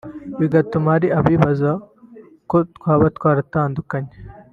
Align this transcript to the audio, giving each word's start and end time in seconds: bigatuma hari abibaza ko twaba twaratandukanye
bigatuma 0.39 0.87
hari 0.95 1.07
abibaza 1.19 1.71
ko 2.49 2.57
twaba 2.75 3.05
twaratandukanye 3.17 4.13